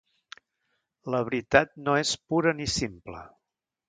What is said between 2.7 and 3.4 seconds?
simple.